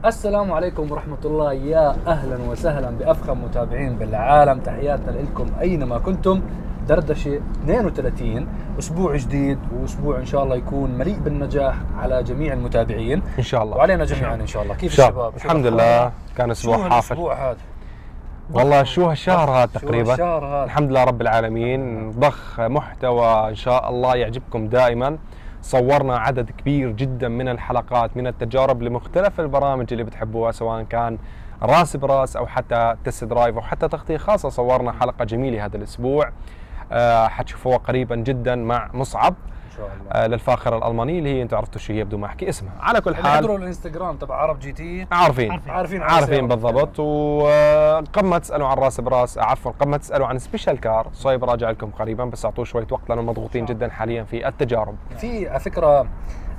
[0.00, 1.52] السلام عليكم ورحمة الله.
[1.52, 4.58] يا أهلا وسهلا بأفخم متابعين بالعالم.
[4.60, 6.42] تحياتنا لكم أينما كنتم.
[6.88, 13.22] دردشة 32 أسبوع جديد وأسبوع إن شاء الله يكون مليء بالنجاح على جميع المتابعين.
[13.38, 13.76] إن شاء الله.
[13.76, 14.74] وعلينا جميعا إن شاء الله.
[14.74, 16.12] كيف إن شاء الشباب؟ الحمد؟ لله.
[16.36, 17.14] كان شو أسبوع حافل.
[17.14, 17.58] هالأسبوع هذا؟
[18.52, 20.14] والله شو هالشهر هذا تقريبا؟
[20.64, 22.10] الحمد لله رب العالمين.
[22.10, 25.18] ضخ محتوى إن شاء الله يعجبكم دائما.
[25.62, 31.18] صورنا عدد كبير جدا من الحلقات من التجارب لمختلف البرامج اللي بتحبوها سواء كان
[31.62, 34.48] راس براس أو حتى test drive أو حتى تغطية خاصة.
[34.48, 36.30] صورنا حلقة جميلة هذا الأسبوع.
[36.92, 39.34] آه حتشوفوها قريبا جدا مع مصعب.
[39.80, 40.10] شاء الله.
[40.12, 42.72] آه للفاخره الالمانيه اللي هي أنتم عرفتوا شو هي بدون ما أحكي اسمها.
[42.80, 45.06] على كل اللي حضروا حال الإنستغرام تبع عرب GT.
[45.12, 45.50] عارفين.
[45.52, 45.70] عارفين.
[45.72, 46.02] عارفين.
[46.02, 46.98] عارفين بالضبط.
[47.00, 51.70] وقبل ما تسألوا عن راس براس عفوا قبل ما تسألوا عن special car صايب راجع
[51.70, 54.94] لكم قريبا بس أعطوه شوية وقت لأنه مضغوطين جدا حاليا في التجارب.
[55.18, 56.06] في على فكرة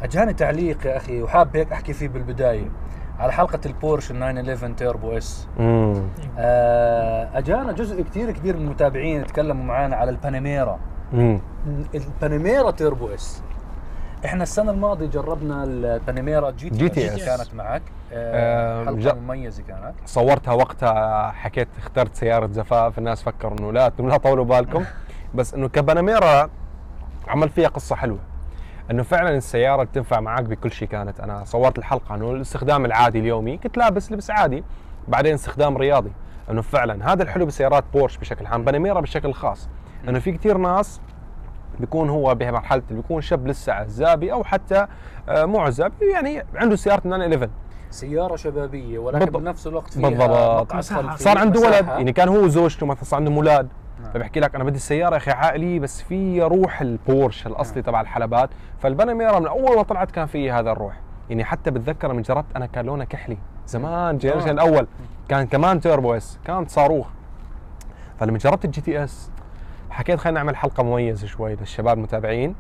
[0.04, 2.72] اجاني تعليق يا أخي وحاب هيك أحكي فيه بالبداية.
[3.20, 5.48] على حلقة البورش 911 Turbo S.
[5.60, 6.04] امم
[6.40, 10.80] آه، أجانا جزء كثير كبير من المتابعين يتكلموا معنا على ال Panamera
[11.96, 13.41] ال Panamera Turbo S.
[14.26, 17.26] إحنا السنة الماضية جربنا ال Panamera GT, GTS.
[17.26, 17.81] كانت معك.
[18.13, 19.93] آه آه، حلقة جا- مميزة كانت.
[20.05, 24.84] صورتها وقتها حكيت اخترت سيارة زفاف الناس فكروا إنه لا لا طولوا بالكم.
[25.35, 26.49] بس إنه كباناميرا
[27.27, 28.20] عمل فيها قصة حلوة.
[28.91, 31.20] إنه فعلا السيارة بتنفع معك بكل شيء كانت.
[31.20, 34.63] أنا صورت الحلقة إنه الاستخدام العادي اليومي كنت لابس لبس عادي
[35.07, 36.12] بعدين استخدام رياضي.
[36.49, 39.70] إنه فعلا هذا الحلو بسيارات بورش بشكل عام باناميرا بشكل خاص.
[40.07, 41.02] إنه في كثير ناس
[41.80, 44.88] بيكون هو بمرحله بيكون شاب لسه عزابي أو حتى
[45.30, 47.49] آه، مو عزابي يعني عنده سيارة 911
[47.90, 49.41] سيارة شبابية ولكن بالضبط.
[49.41, 50.76] بنفس الوقت فيها بالضبط.
[50.76, 51.16] مساحة.
[51.16, 51.98] صار عنده ولد مساحة.
[51.98, 53.68] يعني كان هو وزوجته مثلا صار عندهم أولاد
[54.02, 54.12] نعم.
[54.12, 58.49] فبحكي لك أنا بدي السيارة يا أخي عائلي بس في روح البورش الأصلي تبع الحلبات
[58.80, 62.46] فال Panamera من أول ما طلعت كان في هذا الروح يعني حتى بتذكر من جربت
[62.55, 64.52] أنا كان لونها كحلي زمان جيرشن آه.
[64.52, 64.88] الأول
[65.29, 67.07] كان كمان Turbo S كانت صاروخ
[68.19, 69.31] فلما جربت ال GTS
[69.91, 72.56] حكيت خلينا نعمل حلقة مميزة شوي للشباب المتابعين.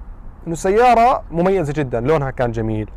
[0.47, 1.99] إنه سيارة مميزة جدا.
[1.99, 2.89] لونها كان جميل.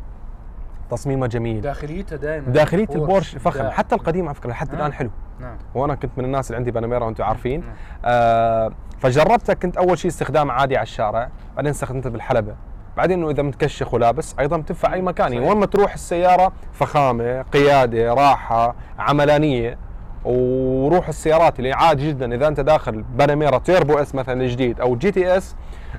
[0.89, 1.61] تصميمها جميل.
[1.61, 3.69] داخليتها دائما داخلية البورش فخم.
[3.69, 4.77] حتى القديم على فكره لحد نعم.
[4.77, 5.09] الآن حلو.
[5.39, 5.57] نعم.
[5.75, 7.59] وأنا كنت من الناس اللي عندي Panamera وأنتم عارفين.
[7.59, 7.73] نعم.
[8.05, 9.53] آه فجربتها.
[9.53, 11.29] كنت أول شيء استخدام عادي على الشارع.
[11.55, 12.55] بعدين استخدمتها بالحلبة.
[12.97, 15.33] بعدين إنه إذا متكشخ ولابس أيضا بتنفع أي مكان.
[15.33, 15.47] يعني.
[15.47, 19.77] وين ما تروح السيارة فخامة قيادة راحة عملانية.
[20.25, 22.35] وروح السيارات اللي عادي جدا.
[22.35, 25.55] إذا أنت داخل Panamera Turbo S مثلا الجديد أو GTS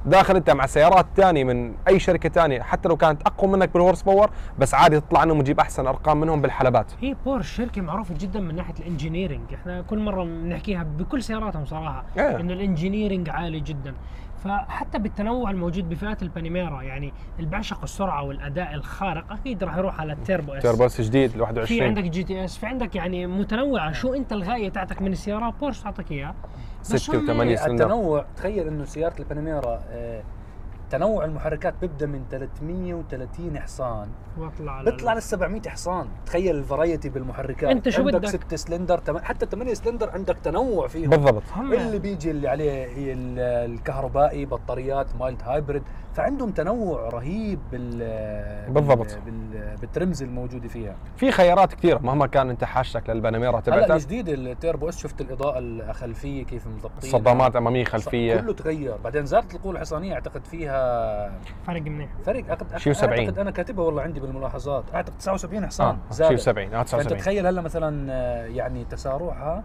[0.07, 4.03] داخل أنت مع سيارات ثانية من أي شركة ثانية حتى لو كانت أقوى منك بال
[4.03, 6.87] horsepower بس عادي تطلع عنهم وتجيب أحسن أرقام منهم بالحلبات.
[7.01, 11.65] هي بورش شركة معروفة جدا من ناحية ال engineering إحنا كل مرة بنحكيها بكل سياراتهم
[11.65, 12.41] صراحة إيه.
[12.41, 13.95] إنه ال engineering عالي جدا.
[14.47, 20.01] فحتى بالتنوع الموجود بفئات ال Panamera يعني اللي بيعشق السرعة والأداء الخارق أكيد راح يروح
[20.01, 20.63] على ال Turbo S.
[20.63, 23.93] Turbo S جديد ال في 21 عندك GTS في عندك يعني متنوعة.
[23.93, 26.35] شو أنت الغاية تاعتك من السيارات بورش تعطيك إياها.
[26.81, 27.85] بس ستة هم- وثمانية سلندر.
[27.85, 30.23] التنوع تخيل إنه سيارة ال Panamera آه،
[30.91, 34.09] تنوع المحركات بيبدأ من 330 حصان.
[34.39, 36.07] واطلع على بيطلع لل 700 حصان.
[36.27, 37.71] تخيل ال variety بالمحركات.
[37.71, 41.11] أنت شو عندك بدك؟ 6 سلندر تم- حتى 8 سلندر عندك تنوع فيهم.
[41.11, 41.43] بالضبط.
[41.57, 43.39] هم اللي بيجي اللي عليه هي ال-
[43.71, 45.83] الكهربائي بطاريات mild hybrid
[46.15, 49.19] فعندهم تنوع رهيب بال بالضبط.
[49.27, 50.97] بال بال trims الموجوده فيها.
[51.17, 53.91] في خيارات كثيرة مهما كان أنت حاجتك للباناميرا هلا تبعتك.
[53.91, 58.37] الجديد التيربو إس شفت الإضاءة الخلفية كيف مضبطين صدامات أمامية خلفية.
[58.41, 58.97] كله تغير.
[59.05, 60.76] بعدين زادت القوة الحصانية أعتقد فيها
[61.67, 62.09] فرق منيح.
[62.27, 62.45] فرق.
[62.87, 63.21] وسبعين.
[63.25, 64.85] أعتقد أنا كاتبها والله عندي بالملاحظات.
[64.95, 66.29] أعتقد 79 حصان زادت.
[66.29, 69.65] شيء 70 آه فأنت 79 تخيل هلا مثلا آه، يعني تسارعها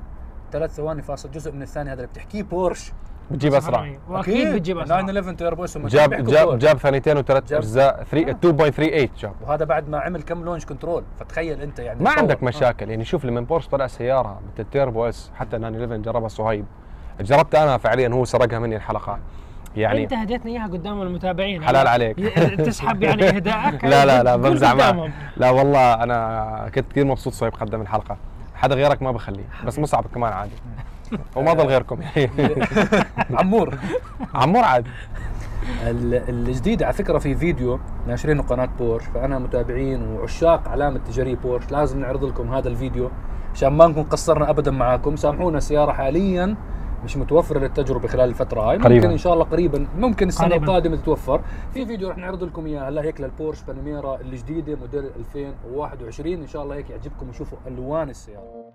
[0.51, 2.91] ثلاث ثواني فاصل جزء من الثانية هذا اللي بتحكيه بورش.
[3.31, 3.95] بتجيب أسرع.
[4.09, 5.01] وأكيد بتجيب أسرع.
[5.01, 6.61] 911 تيربو اس هم جاب جاب بورش.
[6.61, 11.03] جاب ثانيتين وثلاث أجزاء 3 2.38 جاب وهذا بعد ما عمل كم launch control.
[11.19, 12.19] فتخيل أنت يعني ما تطور.
[12.21, 12.89] عندك مشاكل.
[12.89, 16.65] يعني شوف لما بورش طلع سيارة مثل التيربو S حتى 911 جربها صهيب
[17.21, 19.19] جربت أنا فعليا هو سرقها مني الحلقات
[19.75, 21.63] يعني انت هديتنا إياها قدام المتابعين.
[21.63, 22.19] حلال عليك.
[22.19, 25.11] ي- تسحب يعني اهدائك لا لا لا بمزح معك.
[25.37, 28.17] لا والله أنا كنت كثير مبسوط صهيب قدم الحلقة.
[28.55, 30.51] حدا غيرك ما بخليه بس مصعب كمان عادي.
[31.35, 31.99] وما ضل غيركم.
[33.39, 33.75] عمور.
[34.33, 34.89] عمور عادي.
[35.87, 41.71] ال- الجديد على فكرة في فيديو ناشرينه قناة بورش فأنا متابعين وعشاق علامة تجاريه بورش.
[41.71, 43.11] لازم نعرض لكم هذا الفيديو
[43.55, 45.15] عشان ما نكون قصرنا ابدا معاكم.
[45.15, 46.55] سامحونا السياره حاليا
[47.03, 48.95] مش متوفره للتجربة خلال الفترة هاي قريباً.
[48.95, 50.65] ممكن إن شاء الله قريبا ممكن السنة قريباً.
[50.65, 51.41] القادمة تتوفر
[51.73, 56.63] في فيديو رح نعرض لكم إياه هلأ هيك للبورش باناميرا الجديدة موديل 2021 إن شاء
[56.63, 58.71] الله هيك يعجبكم وشوفوا ألوان السيارة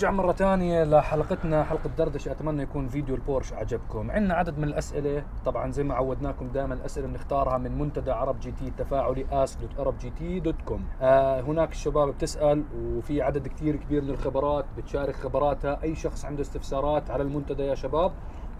[0.00, 2.32] نرجع مرة ثانية لحلقتنا حلقة دردشة.
[2.32, 5.24] أتمنى يكون فيديو البورش عجبكم عندنا عدد من الأسئلة.
[5.44, 11.40] طبعا زي ما عودناكم دائما الأسئلة بنختارها من منتدى عرب جي تي التفاعلي ask.arabgt.com آه
[11.40, 15.82] هناك الشباب بتسأل وفي عدد كثير كبير من الخبرات بتشارك خبراتها.
[15.82, 18.12] أي شخص عنده استفسارات على المنتدى يا شباب.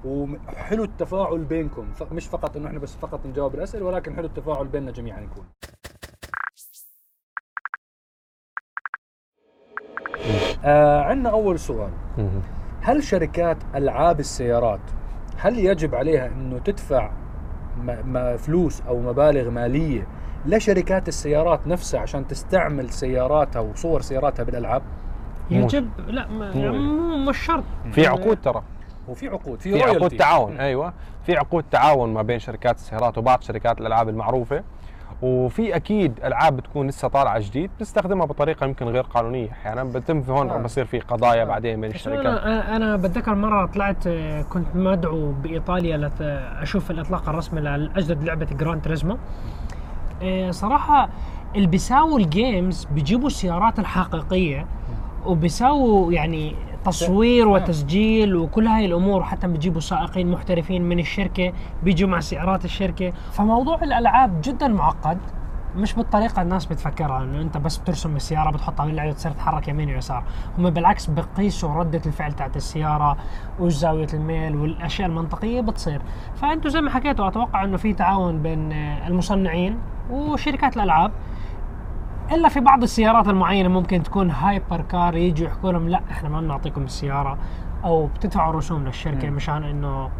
[0.05, 1.89] وحلو التفاعل بينكم.
[2.13, 5.45] مش فقط إنه إحنا بس فقط نجاوب الأسئلة ولكن حلو التفاعل بيننا جميعا يكون.
[10.65, 11.91] آه عندنا أول سؤال.
[12.83, 14.81] هل شركات ألعاب السيارات
[15.37, 17.11] هل يجب عليها إنه تدفع
[17.83, 20.07] م- م- فلوس أو مبالغ مالية
[20.47, 24.83] لشركات السيارات نفسها عشان تستعمل سياراتها وصور سياراتها بالألعاب؟
[25.51, 28.63] يجب لا مو- مو مش شرط في عقود ترى
[29.09, 30.11] وفي عقود في, في عقود.
[30.17, 30.57] تعاون.
[30.61, 30.93] أيوه
[31.27, 34.63] في عقود تعاون ما بين شركات السيارات وبعض شركات الألعاب المعروفة
[35.23, 40.33] وفي أكيد ألعاب بتكون لسه طالعة جديد بتستخدمها بطريقة يمكن غير قانونية أحيانا بتم في
[40.33, 40.57] هون آه.
[40.57, 41.45] بصير في قضايا آه.
[41.45, 44.09] بعدين بين الشركات أنا أنا بتذكر مرة طلعت
[44.49, 46.21] كنت مدعو بإيطاليا لت
[46.63, 49.19] أشوف الإطلاق الرسمي لأجدد لعبة Gran Turismo
[50.23, 51.09] آه، صراحة
[51.57, 54.67] اللي بيساووا ال games بيجيبوا السيارات الحقيقية
[55.27, 57.51] وبيساووا يعني تصوير آه.
[57.51, 63.13] وتسجيل وكل هاي الأمور حتى بيجيبوا سائقين محترفين من الشركة بيجوا مع سيارات الشركة.
[63.33, 65.19] فموضوع الألعاب جدا معقد
[65.77, 70.25] مش بالطريقة الناس بتفكرها إنه أنت بس بترسم السيارة بتحطها باللعبه وتصير تتحرك يمين ويسار
[70.59, 73.17] هم بالعكس بقيسوا ردة الفعل تاعت السيارة
[73.61, 76.03] وش زاويه الميل والأشياء المنطقية بتصير.
[76.35, 79.79] فانتم زي ما حكيتوا أتوقع إنه في تعاون بين المصنعين
[80.11, 81.13] وشركات الألعاب.
[82.33, 86.41] إلا في بعض السيارات المعينة ممكن تكون hyper car يجوا يحكوا لهم لا إحنا ما
[86.41, 87.39] بنعطيكم السيارة
[87.85, 89.37] أو بتدفعوا رسوم للشركة مم.
[89.37, 90.11] مشان إنه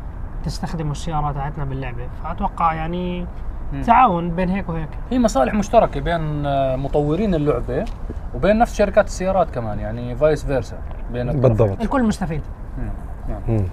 [0.45, 3.27] تستخدموا السياره تاعتنا باللعبة فأتوقع يعني
[3.73, 3.83] مم.
[3.83, 7.85] تعاون بين هيك وهيك في مصالح مشتركة بين آه، مطورين اللعبة
[8.35, 10.79] وبين نفس شركات السيارات كمان يعني vice versa
[11.13, 11.41] بين.
[11.41, 12.43] بالضبط الكل مستفيد
[12.79, 12.91] مم.
[13.29, 13.41] نعم.
[13.49, 13.65] مم.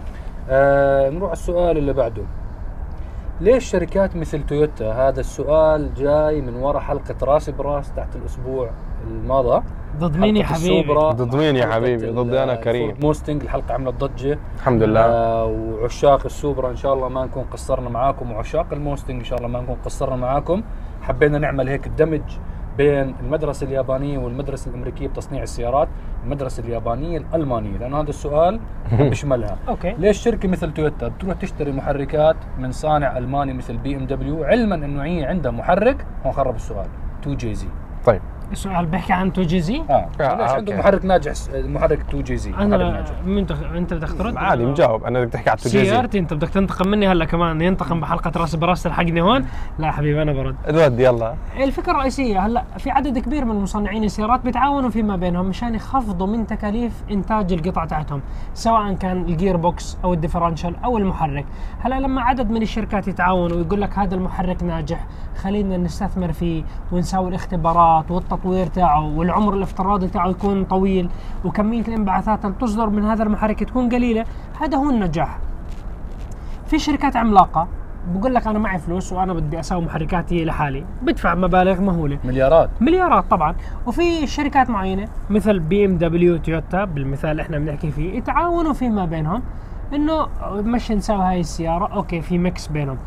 [0.49, 2.23] آه نروح على السؤال اللي بعده
[3.41, 8.69] ليش شركات مثل تويوتا؟ هذا السؤال جاي من وراء حلقة راس براس تاعت الأسبوع
[9.07, 9.63] الماضى
[9.99, 12.95] ضد مين يا حبيبي؟ السوبرا ضد مين يا حبيبي؟ ضدي أنا كريم.
[13.01, 14.39] موستنج الحلقة عملت ضجة.
[14.55, 15.01] الحمد لله.
[15.01, 19.49] آه وعشاق السوبرا إن شاء الله ما نكون قصرنا معاكم وعشاق الموستنج إن شاء الله
[19.49, 20.63] ما نكون قصرنا معاكم.
[21.01, 22.21] حبينا نعمل هيك الدمج.
[22.77, 25.87] بين المدرسة اليابانية والمدرسة الأمريكية بتصنيع السيارات
[26.23, 27.77] المدرسة اليابانية الألمانية.
[27.77, 28.59] لأنه هذا السؤال
[28.99, 29.93] بيشملها أوكي.
[29.99, 34.75] ليش شركة مثل تويوتا بتروح تشتري محركات من صانع ألماني مثل بي إم دبليو؟ علما
[34.75, 36.05] إنه هي عندها محرك.
[36.25, 36.87] هون خرب السؤال.
[37.21, 37.67] 2JZ.
[38.05, 38.21] طيب.
[38.51, 40.77] السؤال بيحكي عن two JZ آه آه، ليش آه، عنده.
[40.77, 43.63] محرك ناجح؟ محرك 2JZ أنا ناجح تخ...
[43.63, 45.03] أنت بدك ترد؟ عادي مجاوب.
[45.03, 47.61] أنا بدك تحكي على ال two JZ سيارتي أنت بدك تنتقم مني هلا كمان.
[47.61, 49.45] ينتقم بحلقة راس برأس تلحقني هون.
[49.79, 50.55] لا حبيبي أنا برد.
[50.67, 51.33] الود يلا.
[51.59, 56.47] الفكرة الرئيسية هلا في عدد كبير من مصنعين السيارات بيتعاونوا فيما بينهم مشان يخفضوا من
[56.47, 58.21] تكاليف إنتاج القطع تاعتهم
[58.53, 61.45] سواء كان ال gearbox أو ال differential أو المحرك.
[61.79, 65.05] هلا لما عدد من الشركات يتعاونوا ويقول لك هذا المحرك ناجح
[65.41, 71.09] خلينا نستثمر فيه ونسوي الاختبارات والتطوير تاعه والعمر الافتراضي تاعه يكون طويل
[71.45, 74.25] وكمية الانبعاثات اللي تصدر من هذا المحرك تكون قليلة
[74.61, 75.37] هذا هو النجاح.
[76.67, 77.67] في شركات عملاقة
[78.13, 82.19] بقول لك أنا معي فلوس وأنا بدي أسوي محركاتي لحالي بدفع مبالغ مهولة.
[82.23, 82.69] مليارات.
[82.81, 83.55] مليارات طبعا.
[83.87, 89.05] وفي شركات معينة مثل بي ام دبليو تويوتا بالمثال اللي إحنا بنحكي فيه يتعاونوا فيما
[89.05, 89.43] بينهم
[89.93, 92.97] إنه مش نسوي هاي السيارة أوكي في mix بينهم.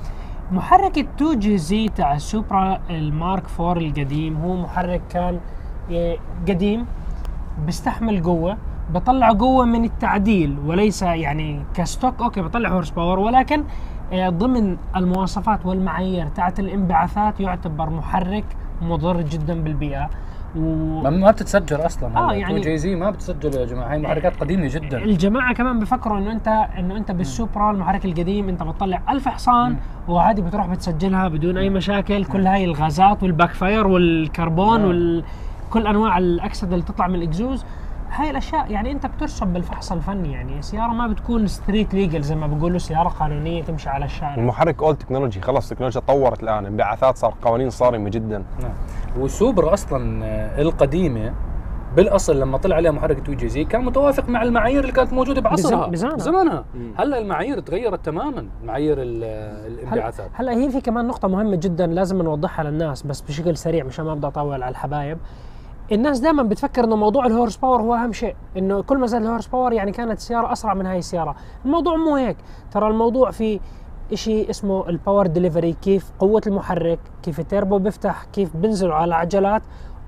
[0.52, 5.40] محرك ال 2JZ تاع السوبرا ال Mark 4 القديم هو محرك كان
[5.90, 6.86] إيه، قديم
[7.66, 8.56] بيستحمل قوة
[8.94, 13.64] بطلع قوة من التعديل وليس يعني ك stock okay بطلع horsepower ولكن
[14.12, 18.44] آه، ضمن المواصفات والمعايير تاعت الانبعاثات يعتبر محرك
[18.82, 20.10] مضر جدا بالبيئة.
[20.56, 21.10] و...
[21.10, 23.92] ما, بتتسجل أصلا آه يعني- JZ ما بتسجل يا جماعة.
[23.92, 24.98] هاي محركات قديمة جدا.
[25.04, 29.76] الجماعة كمان بفكروا إنه انت إنه أنت بالسوبرا المحرك القديم أنت بتطلع ألف حصان
[30.08, 32.24] وعادي بتروح بتسجلها بدون أي مشاكل.
[32.24, 35.22] كل هاي الغازات وال backfire والكربون نعم.
[35.68, 37.64] وكل أنواع الأكسدة اللي تطلع من الإكزوز.
[38.10, 42.46] هاي الأشياء يعني أنت بترسب بالفحص الفني يعني السياره ما بتكون street legal زي ما
[42.46, 47.34] بيقولوا سيارة قانونية تمشي على الشارع المحرك اول technology خلص التكنولوجيا تطورت الآن انبعاثات صار
[47.42, 48.72] قوانين صارمة جدا نعم
[49.18, 51.32] والسوبرا أصلا آه، القديمة
[51.96, 55.86] بالأصل لما طلع عليها محرك two JZ كان متوافق مع المعايير اللي كانت موجودة بعصرها
[55.86, 56.16] بزم- بزمانها.
[56.16, 56.64] بزمانها.
[56.98, 59.24] هلا المعايير تغيرت تماما معايير ال-
[59.72, 64.04] الانبعاثات هلا هي في كمان نقطة مهمة جدا لازم نوضحها للناس بس بشكل سريع مشان
[64.04, 65.18] ما بدي أطول على الحبايب.
[65.92, 69.46] الناس دائما بتفكر إنه موضوع ال horsepower هو أهم شيء، إنه كل ما زاد ال
[69.46, 72.36] horsepower يعني كانت السيارة أسرع من هاي السيارة، الموضوع مو هيك،
[72.70, 73.60] ترى الموضوع في
[74.14, 79.62] شيء اسمه ال power delivery كيف قوة المحرك، كيف التيربو بيفتح، كيف بنزلوا على عجلات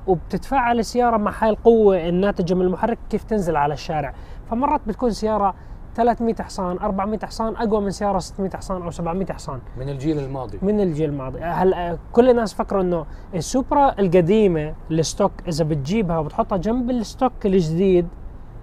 [0.07, 4.15] وبتتفاعل السيارة مع هاي القوة الناتجة من المحرك كيف تنزل على الشارع،
[4.51, 5.55] فمرات بتكون سيارة
[5.95, 9.61] 300 حصان 400 حصان أقوى من سيارة 600 حصان أو 700 حصان.
[9.77, 10.59] من الجيل الماضي.
[10.63, 11.41] من الجيل الماضي.
[11.41, 17.33] هلا كل الناس فكروا إنه السوبرا القديمة ال stock إذا بتجيبها وبتحطها جنب ال stock
[17.47, 18.09] الجديد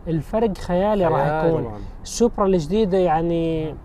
[0.08, 1.44] الفرق خيالي راح.
[1.46, 1.72] يكون.
[2.04, 3.76] السوبرا الجديدة يعني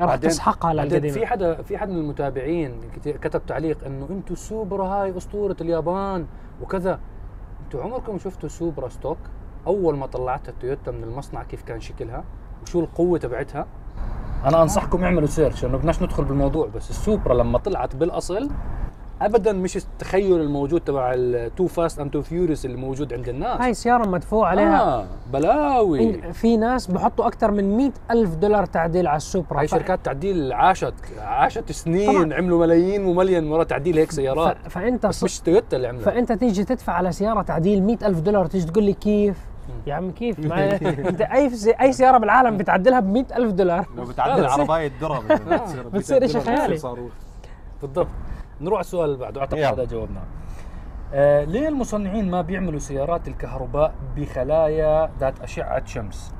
[0.00, 4.32] راح تسحقها بعدين في للقديمه حدا في حدا من المتابعين كت- كتب تعليق إنه أنتم
[4.34, 6.26] السوبرا هاي أسطورة اليابان
[6.62, 6.98] وكذا.
[7.64, 9.18] أنتم عمركم شفتوا سوبرا stock؟
[9.66, 12.24] أول ما طلعتها التويوتا من المصنع كيف كان شكلها؟
[12.64, 13.66] وشو القوة تبعتها؟
[14.44, 18.48] أنا أنصحكم اعملوا search انه بدناش ندخل بالموضوع بس السوبرا لما طلعت بالأصل
[19.22, 23.60] ابدا مش التخيل الموجود تبع ال Too Fast and Too Furious اللي موجود عند الناس.
[23.60, 24.80] هاي سيارة مدفوع عليها.
[24.82, 26.32] آه بلاوي.
[26.32, 29.60] في ناس بحطوا أكثر من 100 ألف دولار تعديل على السوبرا.
[29.60, 32.34] هاي ف- شركات تعديل عاشت عاشت سنين طبعاً.
[32.34, 34.56] عملوا ملايين ومليون مره تعديل هيك سيارات.
[34.64, 34.68] ف...
[34.68, 35.24] فأنت بس.
[35.24, 36.04] مش تويوتا اللي عملها.
[36.04, 39.36] فأنت تيجي تدفع على سيارة تعديل 100 ألف دولار تيجي تقول لي كيف؟
[39.86, 40.74] يا عم كيف؟ ما
[41.08, 41.50] انت أي
[41.80, 43.86] أي سيارة بالعالم بتعدلها ب 100 ألف دولار.
[43.96, 45.24] لو بتعدل عرباية درهم
[45.92, 46.80] بتصير إشي خيالي.
[47.82, 48.08] بالضبط.
[48.60, 49.40] نروح على السؤال اللي بعده.
[49.40, 49.58] أعتقد.
[49.58, 50.22] هذا جاوبناه
[51.14, 56.34] آه ليه المصنعين ما بيعملوا سيارات الكهرباء بخلايا ذات أشعة شمس؟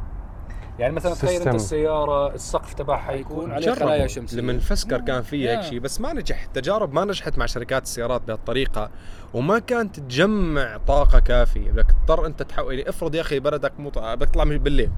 [0.79, 1.55] يعني مثلا تخيل أنت.
[1.55, 4.37] السيارة السقف تبعها يكون عليه خلايا شمسية.
[4.37, 5.61] لما الفسكر كان فيه هيك.
[5.61, 8.91] شيء بس ما نجح التجارب ما نجحت مع شركات السيارات بهالطريقة
[9.35, 11.71] وما كانت تجمع طاقة كافية.
[11.71, 14.91] بدك تضطر أنت تحول يعني افرض يا أخي بلدك مو بدك تطلع من بالليل.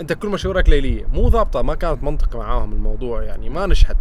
[0.00, 1.06] أنت كل مشاورك ليلية.
[1.06, 1.62] مو ضابطة.
[1.62, 3.50] ما كانت منطقة معاهم الموضوع يعني.
[3.50, 3.96] ما نجحت.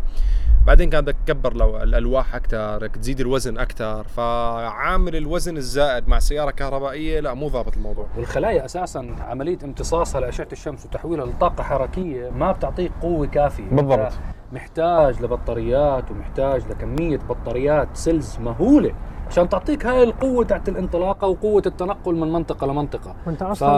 [0.67, 6.19] بعدين كان بدك تكبر لو الألواح أكثر بدك تزيد الوزن أكثر فعامل الوزن الزائد مع
[6.19, 8.05] سيارة كهربائية لا مو ضابط الموضوع.
[8.17, 13.69] والخلايا أساسا عملية امتصاصها لاشعه الشمس وتحويلها لطاقه حركية ما بتعطيك قوة كافية.
[13.71, 14.11] بالضبط.
[14.53, 18.93] محتاج لبطاريات ومحتاج لكمية بطاريات سيلز مهولة
[19.27, 23.15] عشان تعطيك هاي القوة تاعت الانطلاقة وقوة التنقل من منطقة لمنطقة.
[23.27, 23.47] وأنت ف...
[23.47, 23.69] أصلا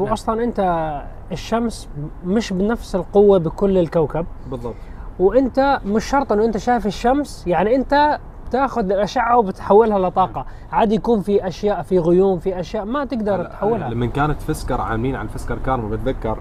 [0.00, 0.12] هو نعم.
[0.12, 0.90] أصلا أنت
[1.32, 1.88] الشمس
[2.24, 4.26] مش بنفس القوة بكل الكوكب.
[4.46, 4.74] بالضبط.
[5.20, 8.18] وانت مش شرط انه انت شايف الشمس يعني انت
[8.50, 10.46] تاخذ الأشعة وبتحولها لطاقة.
[10.72, 13.88] عادي يكون في أشياء في غيوم في أشياء ما تقدر تحولها.
[13.88, 16.38] لما كانت فسكر عاملين عن فسكر كارما بتذكر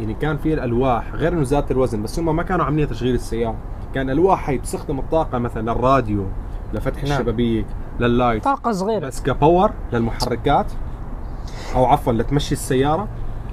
[0.00, 3.56] يعني كان في الألواح غير إنه زادت الوزن بس هم ما كانوا عاملين تشغيل السيارة.
[3.94, 6.26] كان ألواح هي بتستخدم الطاقة مثلا للراديو
[6.72, 7.12] لفتح نعم.
[7.12, 7.66] الشبابيك
[8.00, 8.44] لل light.
[8.44, 9.06] طاقة صغيرة.
[9.06, 10.66] بس ك power للمحركات
[11.74, 13.08] أو عفوا لتمشي السيارة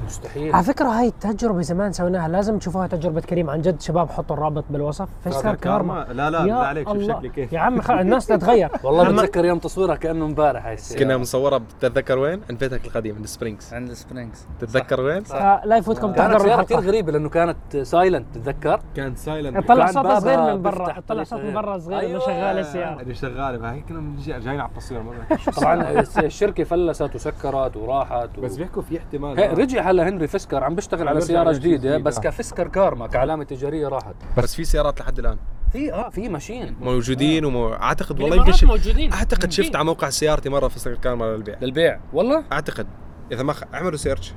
[0.09, 0.55] مستحيل.
[0.55, 4.63] على فكرة هاي التجربة زمان سويناها لازم تشوفوها تجربة كريم عن جد شباب حطوا الرابط
[4.69, 5.07] بالوصف.
[5.23, 7.03] فيسكر كارما لا لا لا عليك شوف.
[7.03, 7.53] شكلي كيف.
[7.53, 7.91] يا عم خ...
[7.91, 8.69] الناس تتغير.
[8.83, 11.03] والله بتذكر يوم تصويرها كأنه امبارح هاي السيارة.
[11.03, 15.77] كنا مصورة بتتذكر وين؟ عند بيتك القديم عند Springs عند ال Springs تتذكر وين؟ فلا
[15.77, 20.07] يفوتكم كانت تحضروا سيارة كثير الحلقة غريبة لأنه كانت silent تتذكر؟ كان silent طلع صوت
[20.07, 22.19] صغير من برا طلع صوت من برا صغير إنه أيوة.
[22.19, 23.01] شغاله السيارة.
[23.01, 25.37] اللي شغالة هيك كنا جايين على التصوير مرة.
[25.57, 28.39] طبعا الشركة فلست وسكرت وراحت.
[28.39, 29.59] بس بيحكوا في احتمال.
[29.59, 32.21] رجع هلا هنريك فسكر عم بيشتغل على بيرجع سيارة على شيء جديدة جديد، بس آه.
[32.21, 34.15] كفسكر كارما كعلامة تجارية راحت.
[34.37, 35.37] بس في سيارات لحد الآن.
[35.71, 36.75] في آه في ماشين.
[36.81, 37.73] موجودين ومو...
[37.73, 38.67] أعتقد والله يمكن شف...
[38.67, 39.13] موجودين.
[39.13, 41.55] أعتقد شفت على موقع سيارتي مرة فسكر كارما للبيع.
[41.61, 42.87] للبيع والله؟ أعتقد.
[43.31, 43.63] إذا ما خ...
[43.73, 44.33] أعملوا search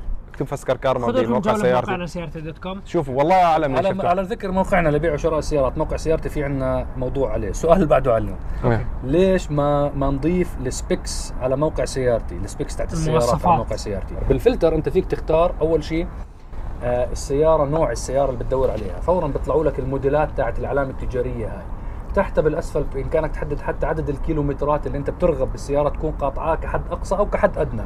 [1.06, 1.86] خذوا لكم بموقع جوله سيارتي.
[1.86, 2.80] بموقعنا سيارتي dot com.
[2.84, 5.78] شوفوا والله أعلم على على ذكر موقعنا لبيع وشراء السيارات.
[5.78, 7.48] موقع سيارتي في عندنا موضوع عليه.
[7.48, 8.84] السؤال اللي بعده علم okay.
[9.04, 13.46] ليش ما ما نضيف ال specs على موقع سيارتي؟ ال specs تاعت السيارات.
[13.46, 14.14] على موقع سيارتي.
[14.28, 16.06] بالفلتر أنت فيك تختار أول شيء
[16.82, 19.00] آه السيارة نوع السيارة اللي بتدور عليها.
[19.00, 21.62] فورا بيطلعوا لك الموديلات تاعت العلامة التجارية هاي.
[22.14, 27.16] تحتها بالاسفل بامكانك تحدد حتى عدد الكيلومترات اللي أنت بترغب بالسيارة تكون قاطعاه كحد أقصى
[27.16, 27.84] أو كحد أدنى.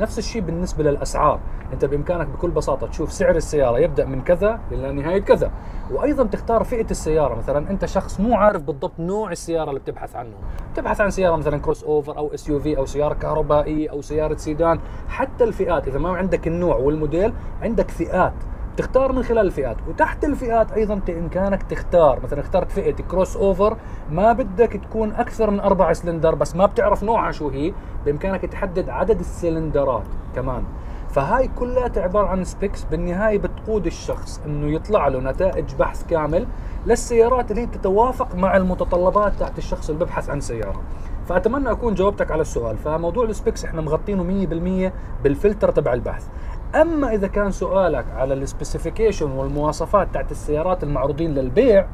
[0.00, 1.40] نفس الشيء بالنسبة للأسعار.
[1.72, 5.50] أنت بإمكانك بكل بساطة تشوف سعر السيارة يبدأ من كذا إلى نهاية كذا.
[5.90, 7.34] وأيضا تختار فئة السيارة.
[7.34, 10.34] مثلا أنت شخص مو عارف بالضبط نوع السيارة اللي بتبحث عنه.
[10.72, 14.80] بتبحث عن سيارة مثلا crossover أو SUV أو سيارة كهربائية أو سيارة سيدان.
[15.08, 18.34] حتى الفئات إذا ما عندك النوع والموديل عندك فئات.
[18.78, 23.76] تختار من خلال الفئات وتحت الفئات أيضا بامكانك تختار مثلا اخترت فئه crossover
[24.10, 27.72] ما بدك تكون أكثر من أربع سلندر بس ما بتعرف نوعها شو هي
[28.04, 30.64] بإمكانك تحدد عدد السلندرات كمان.
[31.08, 36.46] فهاي كلها عبارة عن specs بالنهاية بتقود الشخص إنه يطلع له نتائج بحث كامل
[36.86, 40.82] للسيارات اللي تتوافق مع المتطلبات تاعت الشخص اللي ببحث عن سيارة.
[41.26, 42.78] فأتمنى أكون جاوبتك على السؤال.
[42.78, 44.92] فموضوع ال specs إحنا مغطينه 100%
[45.24, 46.26] بالفلتر تبع البحث.
[46.74, 51.86] أما إذا كان سؤالك على ال specification والمواصفات تاعت السيارات المعروضين للبيع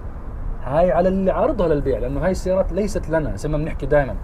[0.65, 4.15] هاي على اللي عارضها للبيع لأنه هاي السيارات ليست لنا زي ما بنحكي دائما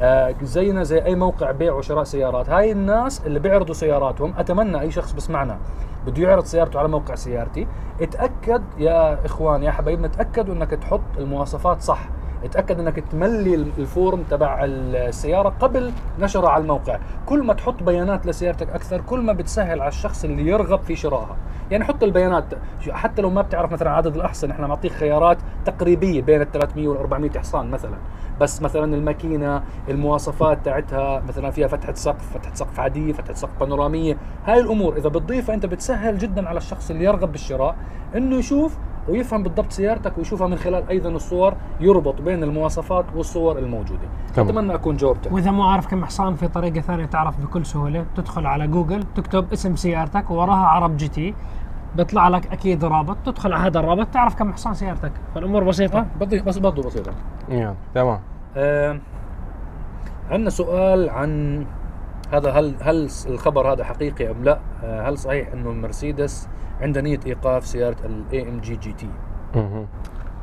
[0.00, 2.48] آه زينا زي أي موقع بيع وشراء سيارات.
[2.50, 5.58] هاي الناس اللي بيعرضوا سياراتهم أتمنى أي شخص بسمعنا
[6.06, 7.66] بده يعرض سيارته على موقع سيارتي
[8.00, 12.08] اتأكد يا إخوان يا حبايبنا تاكدوا إنك تحط المواصفات صح.
[12.44, 16.98] اتأكد انك تملي الفورم تبع السيارة قبل نشرها على الموقع.
[17.26, 21.36] كل ما تحط بيانات لسيارتك أكثر كل ما بتسهل على الشخص اللي يرغب في شرائها.
[21.70, 22.44] يعني حط البيانات
[22.90, 26.96] حتى لو ما بتعرف مثلا عدد الاحصنه إحنا نعطيك خيارات تقريبية بين ال 300 وال
[26.98, 27.96] 400 حصان مثلا.
[28.40, 34.16] بس مثلا الماكينة المواصفات تاعتها مثلا فيها فتحة سقف فتحة سقف عادية فتحة سقف بانورامية.
[34.46, 37.76] هاي الأمور إذا بتضيفها أنت بتسهل جدا على الشخص اللي يرغب بالشراء
[38.16, 38.76] إنه يشوف
[39.08, 44.08] ويفهم بالضبط سيارتك ويشوفها من خلال أيضا الصور يربط بين المواصفات والصور الموجودة.
[44.34, 44.48] تمام.
[44.48, 45.32] أتمنى أكون جاوبتك.
[45.32, 48.06] وإذا مو عارف كم حصان في طريقة ثانية تعرف بكل سهولة.
[48.16, 51.34] تدخل على جوجل تكتب اسم سيارتك وراها عرب GT.
[51.96, 53.16] بيطلع لك أكيد رابط.
[53.24, 55.12] تدخل على هذا الرابط تعرف كم حصان سيارتك.
[55.34, 56.06] فالأمور بسيطة.
[56.20, 57.12] بضيف بس برضه بسيطة.
[57.94, 58.20] تمام.
[58.56, 58.98] آه
[60.30, 61.64] عندنا سؤال عن
[62.32, 66.48] هذا هل هل الخبر هذا حقيقي أم لا؟ آه هل صحيح إنه مرسيدس
[66.80, 69.08] عندها نية إيقاف سيارة ال AMG GT؟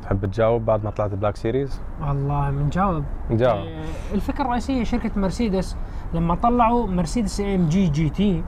[0.02, 3.84] تحب تجاوب بعد ما طلعت Black Series؟ والله بنجاوب جاوب آه،
[4.14, 5.76] الفكرة الرئيسية شركة مرسيدس
[6.14, 8.44] لما طلعوا مرسيدس AMG GT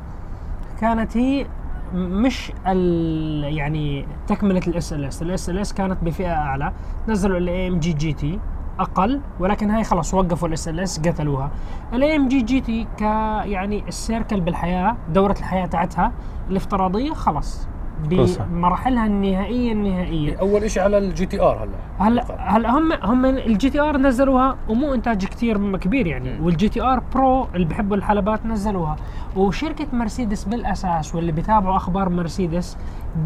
[0.80, 1.46] كانت هي
[1.94, 6.72] مش ال يعني تكملة ال SLS ال SLS كانت بفئة أعلى
[7.08, 8.38] نزلوا ال AMG GT
[8.78, 11.50] أقل ولكن هاي خلص وقفوا ال SLS قتلوها
[11.92, 16.12] ال AMG GT ك يعني ال circle بالحياة دورة الحياة تاعتها
[16.50, 17.68] الافتراضية خلص قصة.
[18.02, 20.40] بمراحلها النهائية النهائية.
[20.40, 22.06] اول شيء على ال GT R هلا.
[22.06, 26.38] هلا هلا هم هم ال GT R نزلوها ومو إنتاج كثير كبير يعني.
[26.38, 26.44] مم.
[26.44, 28.96] وال GT R Pro اللي بحبوا الحلبات نزلوها.
[29.36, 32.76] وشركة مرسيدس بالأساس واللي بيتابعوا أخبار مرسيدس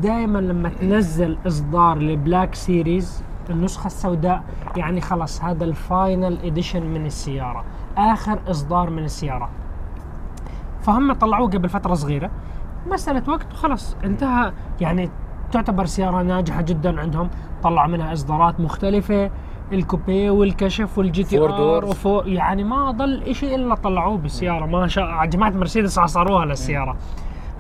[0.02, 4.42] دائما لما تنزل إصدار ال Black Series النسخة السوداء
[4.76, 7.64] يعني خلص هذا ال final edition من السيارة.
[7.96, 9.50] آخر إصدار من السيارة.
[10.82, 12.30] فهم طلعوه قبل فترة صغيرة.
[12.88, 14.52] مسألة وقت وخلص انتهى.
[14.80, 15.10] يعني
[15.52, 17.30] تعتبر سيارة ناجحة جدا عندهم.
[17.62, 19.30] طلعوا منها إصدارات مختلفة.
[19.72, 21.84] الكوبيه والكشف وال GT R.
[21.84, 26.96] وفوق يعني ما ضل شيء إلا طلعوه بالسياره ما شاء جماعة مرسيدس عصروها للسيارة.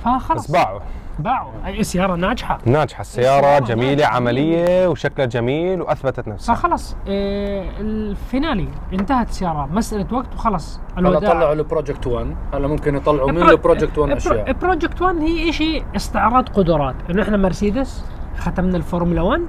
[0.04, 0.80] فخلص بس باعوا.
[1.18, 2.58] باعوا اي سياره ناجحة.
[2.66, 3.00] ناجحة.
[3.00, 4.16] السيارة السيارة جميلة ناجحة.
[4.16, 6.54] عملية وشكلها جميل وأثبتت نفسها.
[6.54, 8.68] فخلص آه finale.
[8.92, 9.68] انتهت السيارة.
[9.72, 14.16] مسألة وقت وخلص هلا طلعوا ال project 1 هلا ممكن يطلعوا من ال project 1
[14.16, 14.52] أشياء.
[14.52, 16.94] project 1 هي شيء استعراض قدرات.
[17.10, 18.04] إنه إحنا مرسيدس
[18.36, 19.42] ختمنا الفورمولا 1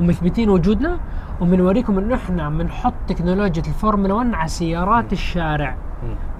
[0.00, 0.98] ومثبتين وجودنا
[1.40, 5.76] وبنوريكم إنه إحنا بنحط تكنولوجيا الفورمولا 1 على سيارات الشارع.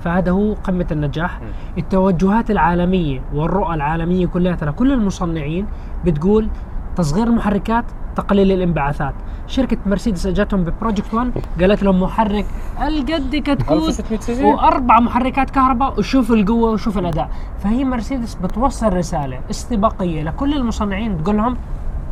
[0.00, 1.40] فهذا هو قمة النجاح.
[1.78, 5.66] التوجهات العالمية والرؤى العالمية كلها ترى كل المصنعين
[6.04, 6.48] بتقول
[6.96, 7.84] تصغير المحركات
[8.16, 9.14] تقليل الانبعاثات.
[9.46, 12.46] شركة مرسيدس اجتهم ب project 1 قالت لهم محرك
[12.82, 17.30] قد الكتكوت 1600 سي سي وأربع محركات كهرباء وشوف القوة وشوف الأداء.
[17.58, 21.56] فهي مرسيدس بتوصل رسالة استباقية لكل المصنعين تقول لهم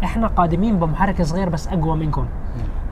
[0.04, 2.26] إحنا قادمين بمحرك صغير بس أقوى منكم.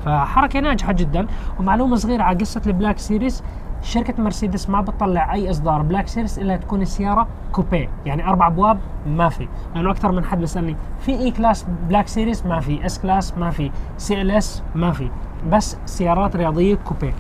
[0.04, 1.26] فحركة ناجحة جدا
[1.60, 3.42] ومعلومة صغيرة على قصة ال Black Series
[3.82, 5.82] شركة مرسيدس ما بتطلع أي إصدار.
[5.82, 9.48] Black Series إلا تكون السيارة كوبيه يعني أربع أبواب ما في.
[9.74, 12.86] لأنه أكثر من حد بيسألني في E-Class Black Series ما في.
[12.86, 13.70] S-Class ما في.
[13.98, 15.10] CLS ما في.
[15.50, 17.12] بس سيارات رياضية كوبيه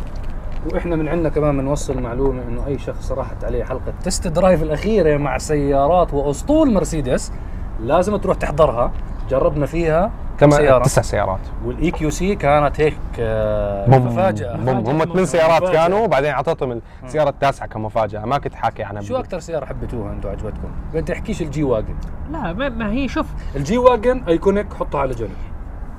[0.72, 5.16] وإحنا من عندنا كمان بنوصل معلومة إنه أي شخص راحت عليه حلقة test drive الأخيرة
[5.16, 7.32] مع سيارات وأسطول مرسيدس
[7.80, 8.92] لازم تروح تحضرها.
[9.30, 10.10] جربنا فيها.
[10.40, 11.40] كم سياره تسع سيارات.
[11.64, 14.84] وال EQC كانت هيك آه، بوم مفاجاه هم.
[14.84, 15.72] ثمان سيارات مفاجأة.
[15.72, 18.24] كانوا وبعدين أعطيتهم السياره التاسعه كمفاجأة.
[18.24, 21.94] ما كنت حاكي عنها شو أكثر سيارة حبيتوها أنتم عجبتكم؟ ما تحكيش ال G-Wagon.
[22.30, 23.26] لا ما, ما هي شوف.
[23.56, 25.30] ال G-Wagon iconic حطها على جنب.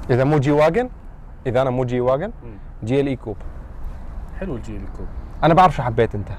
[0.09, 0.89] إذا مو G-Wagon
[1.47, 2.31] إذا أنا مو G-Wagon.
[2.83, 3.37] GLE coupe.
[4.39, 5.07] حلو ال GLE coupe
[5.43, 6.29] أنا بعرف شو حبيت أنت.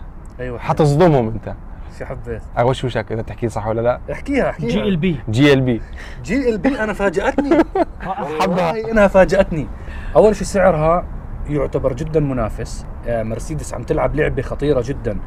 [0.41, 0.59] أيوه.
[0.59, 1.55] حتصدمهم أنت.
[2.01, 2.43] ماشي حبيت.
[2.59, 4.69] اغش وشك إذا تحكي صح ولا لا؟ احكيها احكيها.
[4.69, 5.21] جي إل بي.
[5.31, 5.81] جي إل بي.
[6.25, 7.59] جي إل بي أنا فاجأتني.
[8.01, 8.71] حبها.
[8.73, 9.67] والله إنها فاجأتني.
[10.17, 11.05] أول شيء سعرها
[11.49, 12.87] يعتبر جدا منافس.
[13.07, 15.19] آه، مرسيدس عم تلعب لعبة خطيرة جدا.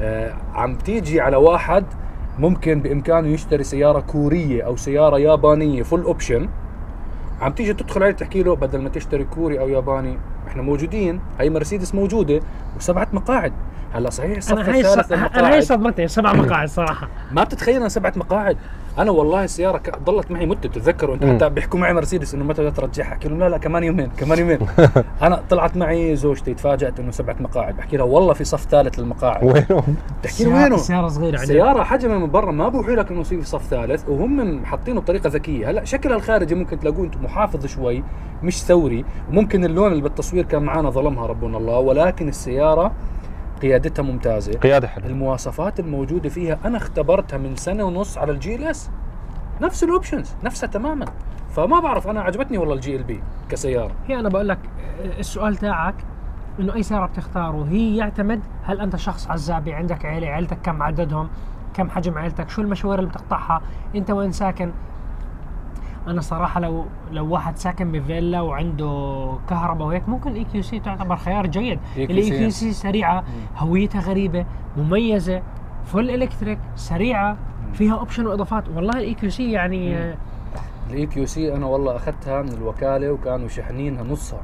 [0.00, 1.84] آه، عم تيجي على واحد
[2.38, 6.48] ممكن بإمكانه يشتري سيارة كورية أو سيارة يابانية full option
[7.40, 11.20] عم تيجي تدخل عليه تحكي له بدل ما تشتري كوري أو ياباني إحنا موجودين.
[11.40, 12.40] هي مرسيدس موجودة
[12.76, 13.52] وسبعة مقاعد.
[13.94, 17.08] هلا صحيح الصف أنا هاي الثالث أنا هاي المقاعد صدمتني سبع مقاعد صراحة.
[17.32, 18.56] ما بتتخيل أنا سبعة مقاعد.
[18.98, 19.98] أنا والله السياره ك...
[19.98, 21.24] ضلت معي مدة تتذكروا أنت.
[21.24, 23.12] حتى بيحكوا معي مرسيدس إنه متى بدها ترجعها.
[23.12, 24.58] احكي لهم لا لا كمان يومين كمان يومين.
[25.22, 27.76] أنا طلعت معي زوجتي تفاجأت إنه سبعة مقاعد.
[27.76, 29.44] بحكي لها والله في صف ثالث للمقاعد.
[29.44, 31.52] وينهم؟ بتحكي لي وينه سيارة صغيرة عندك.
[31.52, 35.70] سيارة حجمها من برا ما بوحي لك إنه في صف ثالث وهم حاطينه بطريقة ذكية،
[35.70, 38.04] هلأ شكلها الخارجي ممكن تلاقوه أنتم محافظ شوي
[38.42, 42.92] مش ثوري، وممكن اللون اللي بالتصوير كان معانا ظلمها ربنا الله، ولكن السيارة
[43.62, 44.52] قيادتها ممتازة.
[44.52, 45.06] قيادة حلوة.
[45.06, 48.90] المواصفات الموجودة فيها أنا اختبرتها من سنة ونص على ال GLS.
[49.60, 51.06] نفس ال options نفسها تماما.
[51.50, 53.92] فما بعرف أنا عجبتني والله ال GLB كسيارة.
[54.06, 54.58] هي أنا بقول لك
[55.18, 55.94] السؤال تاعك
[56.60, 61.28] إنه أي سيارة بتختاره هي يعتمد هل أنت شخص عزابي عندك عيلة عيلتك كم عددهم
[61.74, 63.62] كم حجم عيلتك شو المشاوير اللي بتقطعها
[63.96, 64.72] أنت وين ساكن
[66.10, 71.46] أنا صراحة لو لو واحد ساكن بفيلا وعنده كهرباء وهيك ممكن ال EQC تعتبر خيار
[71.46, 71.78] جيد.
[71.96, 73.24] ال EQC سريعة
[73.56, 74.46] هويتها غريبة
[74.76, 75.42] مميزة
[75.84, 77.36] full electric سريعة
[77.72, 78.68] فيها option وإضافات.
[78.68, 80.14] والله ال EQC يعني
[80.90, 84.40] ال EQC أنا والله أخذتها من الوكالة وكانوا شاحنينها نصها.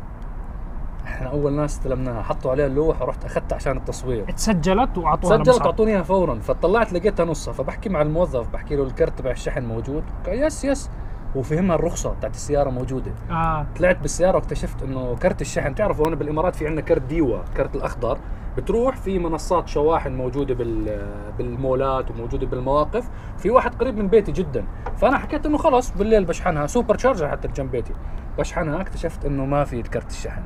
[1.05, 2.23] إحنا أول ناس استلمناها.
[2.23, 4.25] حطوا عليها اللوح ورحت أخذتها عشان التصوير.
[4.25, 5.67] تسجلت وأعطوها سجلت.
[5.67, 6.35] اعطوني إياها فورا.
[6.35, 7.53] فطلعت لقيتها نصها.
[7.53, 10.05] فبحكي مع الموظف بحكي له الكرت تبع الشحن موجود.
[10.27, 10.91] قال yes yes.
[11.35, 13.13] وفهمها الرخصة بتاعت السيارة موجودة.
[13.31, 13.67] آه.
[13.79, 15.75] طلعت بالسيارة واكتشفت إنه كرت الشحن.
[15.75, 18.19] تعرفوا هون بالإمارات في عندنا كرت ديوا كرت الأخضر.
[18.57, 21.07] بتروح في منصات شواحن موجودة بال
[21.39, 23.11] بالمولات وموجودة بالمواقف.
[23.39, 24.65] في واحد قريب من بيتي جدا.
[24.97, 26.67] فأنا حكيت إنه خلص بالليل بشحنها.
[26.67, 27.93] سوبر تشارجر حتى جنب بيتي.
[28.39, 30.43] بشحنها اكتشفت إنه ما في كرت الشحن.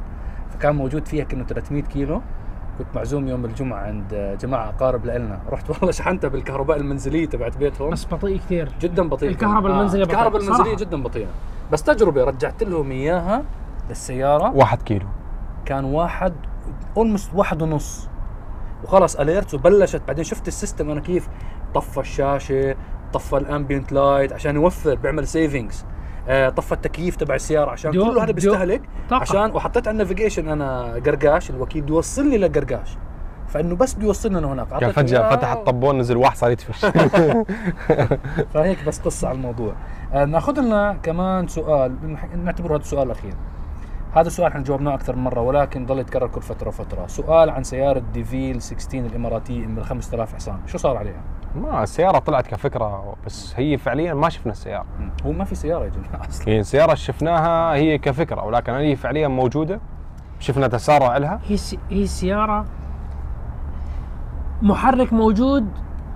[0.50, 2.22] فكان موجود فيها كأنه 300 كيلو.
[2.80, 7.90] كنت معزوم يوم الجمعة عند جماعة أقارب لنا رحت والله شحنتها بالكهرباء المنزلية تبعت بيتهم.
[7.90, 8.72] بس بطيء كثير.
[8.80, 9.28] جدا بطيء.
[9.28, 10.16] الكهرباء المنزلية بطيئة.
[10.16, 10.80] الكهرباء المنزلية صراحة.
[10.80, 11.28] جدا بطيئة.
[11.72, 13.42] بس تجربة رجعت لهم إياها
[13.88, 14.50] للسيارة.
[14.56, 15.06] واحد كيلو.
[15.64, 16.32] كان واحد
[16.96, 18.08] almost واحد ونص.
[18.84, 20.02] وخلص alert وبلشت.
[20.06, 21.28] بعدين شفت ال system أنا كيف
[21.74, 22.76] طفى الشاشة
[23.12, 25.99] طفى ال ambient light عشان يوفر بيعمل savings آه
[26.56, 28.82] طفى التكييف تبع السيارة عشان دو- كل هذا دو- بيستهلك.
[29.10, 29.20] طاقة.
[29.22, 32.96] عشان وحطيت على ال navigation أنا قرقاش الوكيل بيوصل لي لقرقاش.
[33.48, 36.86] فإنه بس بيوصلنا لهناك كان أعطيته فجأة إياه فتح الطبون نزل واحد صار يتفش
[38.54, 39.72] فهيك بس قصة على الموضوع.
[40.12, 42.18] آه ناخذ لنا كمان سؤال.
[42.44, 43.34] نعتبره هذا السؤال الاخير
[44.14, 47.06] هذا السؤال إحنا جاوبناه أكثر من مرة ولكن ضل يتكرر كل فترة وفترة.
[47.06, 50.58] سؤال عن سيارة ديفيل 16 الإماراتية من 5000 حصان.
[50.66, 51.20] شو صار عليها؟
[51.56, 54.86] ما السيارة طلعت كفكرة بس هي فعليا ما شفنا السيارة.
[55.00, 55.10] مم.
[55.26, 56.48] هو ما في سيارة يا جماعة أصلا.
[56.48, 59.80] يعني السيارة شفناها هي كفكرة ولكن هي فعليا موجودة.
[60.40, 61.40] شفنا تسارع لها.
[61.48, 61.76] هي س...
[61.90, 62.64] هي سيارة
[64.62, 65.68] محرك موجود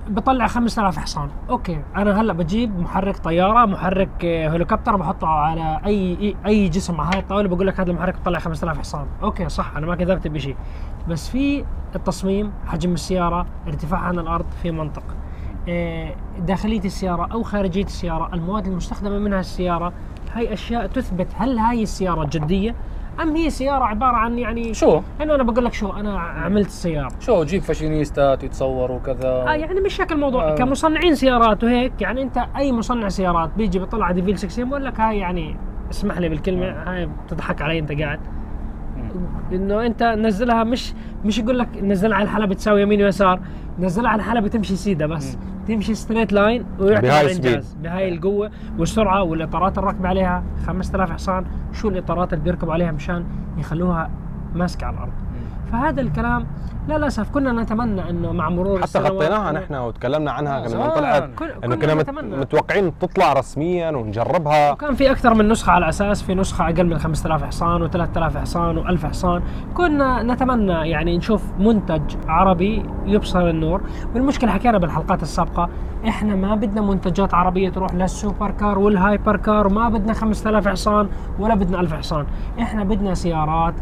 [0.08, 1.28] بطلع 5000 حصان.
[1.50, 7.00] أوكي أنا هلأ بجيب محرك طيارة محرك آه، هليكوبتر بحطه على أي أي جسم.
[7.00, 9.06] على هاي الطاولة بقول لك هذا المحرك بطلع 5000 حصان.
[9.22, 10.56] أوكي صح أنا ما كذبت بشيء
[11.08, 11.64] بس في
[11.96, 15.02] التصميم حجم السيارة ارتفاعها عن الأرض في منطق.
[15.68, 19.92] آه، داخلية السيارة أو خارجية السيارة المواد المستخدمة منها السيارة
[20.32, 22.74] هاي أشياء تثبت هل هاي السيارة جدية
[23.22, 27.08] أم هي سيارة عبارة عن يعني شو؟ إنه أنا بقول لك شو أنا عملت السياره
[27.20, 29.28] شو جيب فاشينيستات يتصوروا وكذا.
[29.28, 30.54] آه يعني مش هيك الموضوع آه.
[30.54, 35.18] كمصنعين سيارات وهيك يعني أنت أي مصنع سيارات بيجي بيطلع ديفيل 16 بقول لك هاي
[35.18, 35.56] يعني
[35.90, 38.20] اسمح لي بالكلمة هاي بتضحك علي أنت قاعد.
[39.52, 40.92] إنه أنت نزلها مش
[41.24, 43.40] مش يقول لك نزلها على الحلبة تساوي يمين ويسار
[43.78, 45.38] نزلها على الحلبة تمشي سيدة بس.
[45.68, 47.46] تمشي straight line ال speed.
[47.46, 51.44] الانجاز بهاي القوة والسرعة والإطارات الراكبه عليها 5000 حصان.
[51.72, 53.24] شو الإطارات اللي بيركبوا عليها مشان
[53.58, 54.10] يخلوها
[54.54, 55.12] ماسكة على الأرض؟
[55.74, 56.46] فهذا الكلام
[56.88, 60.90] للأسف كنا نتمنى إنه مع مرور حتى غطيناها نحن وتكلمنا عنها آه، لما زمان.
[60.90, 61.30] طلعت
[61.64, 62.36] إنه كنا نتمنى.
[62.36, 66.98] متوقعين تطلع رسميا ونجربها وكان في أكثر من نسخة على أساس في نسخة أقل من
[66.98, 69.42] 5000 حصان و3000 حصان و1000 حصان
[69.74, 73.80] كنا نتمنى يعني نشوف منتج عربي يبصر النور
[74.14, 75.68] والمشكلة حكينا بالحلقات السابقة
[76.08, 80.68] إحنا ما بدنا منتجات عربية تروح لل super car وال hyper car ما بدنا 5000
[80.68, 81.08] حصان
[81.38, 82.26] ولا بدنا 1000 حصان
[82.60, 83.74] إحنا بدنا سيارات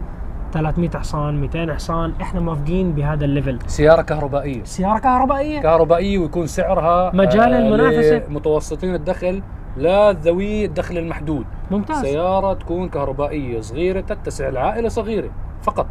[0.53, 3.59] 300 حصان 200 حصان إحنا موافقين بهذا ال level.
[3.67, 4.65] سيارة كهربائية.
[4.65, 5.61] سيارة كهربائية.
[5.61, 8.23] كهربائية ويكون سعرها مجال المنافسة.
[8.29, 9.43] متوسطين الدخل
[9.77, 11.45] لا ذوي الدخل المحدود.
[11.71, 12.01] ممتاز.
[12.03, 15.31] سيارة تكون كهربائية صغيرة تتسع لعائلة صغيرة
[15.62, 15.87] فقط.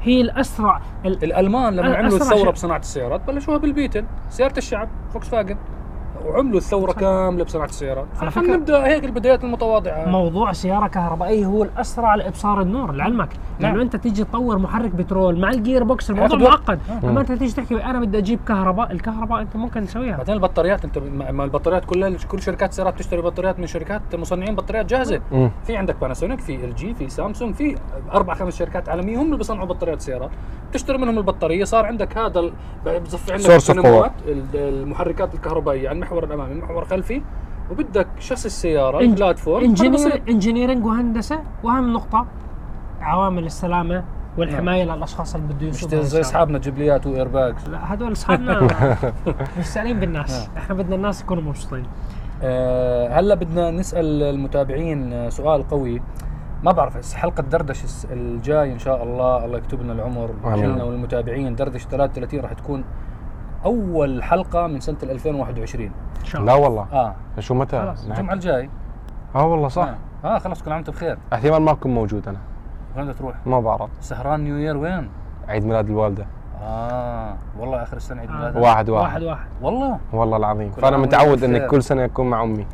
[0.00, 2.50] هي الأسرع ال- الألمان لما عملوا الثورة شيء.
[2.50, 5.56] بصناعة السيارات بلشوها بالبيتل سيارة الشعب فوكس فاجن
[6.26, 8.06] وعملوا الثورة كاملة بصناعة السيارات.
[8.30, 10.04] فكرة- نبدأ هيك البدايات المتواضعة.
[10.08, 13.28] موضوع سيارة كهربائية هو الأسرع لإبصار النور لعلمك.
[13.60, 13.80] لأنه نعم.
[13.80, 16.38] أنت تيجي تطور محرك بترول مع ال gearbox الموضوع.
[16.38, 16.78] معقد.
[17.04, 20.16] اما أنت تيجي تحكي أنا بدي أجيب كهرباء الكهرباء أنت ممكن تسويها.
[20.16, 20.98] بعدين البطاريات أنت
[21.30, 25.20] ما البطاريات كلها كل شركات السيارات تشتري بطاريات من شركات مصنعين بطاريات جاهزة.
[25.32, 25.50] مم.
[25.66, 27.76] في عندك باناسونيك في LG في سامسونج في
[28.12, 30.30] أربع خمس شركات عالمية هم اللي بيصنعوا بطاريات السيارات
[30.72, 31.64] تشتري منهم البطارية.
[31.64, 32.52] صار عندك هذا ال-
[33.00, 33.46] بصفي عندك
[34.54, 35.88] المحركات الكهربائية.
[35.88, 37.22] على المحور الامامي المحور الخلفي
[37.70, 42.26] وبدك شاسي السيارة eng- ال platform engineer engineering وهندسة وأهم نقطة
[43.00, 44.04] عوامل السلامة
[44.38, 46.22] والحماية للأشخاص اللي بده مش يسوقوا زي هالسيارة.
[46.24, 48.68] أصحابنا جبليات و air bags لا هدول أصحابنا
[49.58, 50.48] مش سائلين بالناس.
[50.56, 51.82] إحنا بدنا الناس يكونوا مبسوطين.
[52.42, 56.02] آه، هلا بدنا نسأل المتابعين آه، سؤال قوي.
[56.64, 60.30] ما بعرف حلقة دردش الجاي إن شاء الله الله يكتب لنا العمر.
[60.56, 62.84] لنا والمتابعين دردش 33 راح تكون
[63.64, 65.84] أول حلقة من سنة 2021
[66.20, 66.86] إن شاء لا الله والله.
[66.92, 67.14] آه.
[67.38, 68.12] شو متى؟ خلاص، نعم.
[68.12, 68.70] الجمعة الجاي.
[69.34, 69.88] آه والله صح.
[70.24, 71.18] آه, آه خلاص كل عام وأنت بخير.
[71.32, 72.38] احتمال ما أكون موجود أنا.
[72.96, 73.90] وين بدك تروح؟ ما بعرف.
[74.00, 75.08] سهران نيو يير وين؟
[75.48, 76.26] عيد ميلاد الوالدة.
[76.62, 77.34] آه.
[77.58, 78.34] والله آخر السنة عيد آه.
[78.34, 79.04] ميلادك واحد واحد.
[79.04, 79.46] واحد واحد.
[79.62, 80.70] والله؟ والله العظيم.
[80.70, 81.68] فأنا متعود إني بخير.
[81.70, 82.66] كل سنة أكون مع أمي.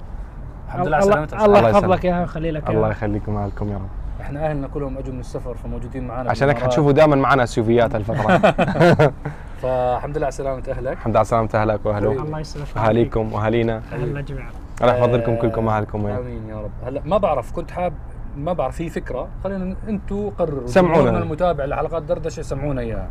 [0.67, 1.35] الحمد لله على الله سلامتك.
[1.35, 1.99] الله الله يحفظ يسلمك.
[1.99, 3.89] لك اياها ويخلي لك الله يخليكم وياكم يا رب.
[4.21, 6.59] إحنا أهلنا كلهم أجوا من السفر فموجودين معنا عشان هيك.
[6.59, 8.55] حتشوفوا دائما معنا سيوفيات هالفترة.
[9.63, 10.93] فالحمد لله على سلامة أهلك.
[10.93, 13.83] الحمد لله على سلامة أهلك واهله الله يسلمك أهاليكم وأهالينا.
[13.93, 14.51] أهلنا جميعا.
[14.81, 16.71] الله يحفظ لكم كلكم اهلكم وياكم آمين يا رب.
[16.85, 17.93] هلا ما بعرف كنت حاب
[18.37, 19.29] ما بعرف في فكرة.
[19.45, 20.67] خلينا أنتم قرروا.
[20.67, 21.19] سمعونا.
[21.19, 23.09] المتابع لحلقات دردشة سمعونا إياها.